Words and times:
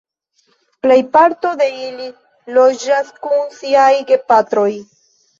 Plejparto 0.85 1.49
de 1.59 1.67
ili 1.87 2.07
loĝas 2.57 3.11
kun 3.27 3.53
siaj 3.59 3.91
gepatroj. 4.13 4.71